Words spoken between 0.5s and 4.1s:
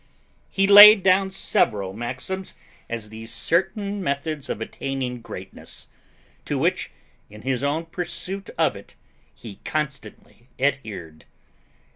laid down several maxims as the certain